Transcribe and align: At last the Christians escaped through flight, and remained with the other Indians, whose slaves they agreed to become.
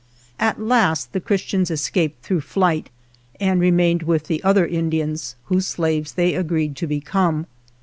At 0.39 0.59
last 0.59 1.13
the 1.13 1.19
Christians 1.21 1.69
escaped 1.69 2.25
through 2.25 2.41
flight, 2.41 2.89
and 3.39 3.61
remained 3.61 4.01
with 4.01 4.23
the 4.25 4.43
other 4.43 4.65
Indians, 4.65 5.35
whose 5.45 5.67
slaves 5.67 6.13
they 6.13 6.33
agreed 6.33 6.75
to 6.77 6.87
become. 6.87 7.45